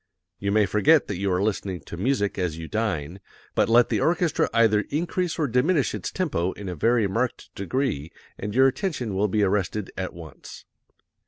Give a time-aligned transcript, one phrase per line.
[0.39, 3.19] You may forget that you are listening to music as you dine,
[3.53, 8.11] but let the orchestra either increase or diminish its tempo in a very marked degree
[8.35, 10.65] and your attention will be arrested at once.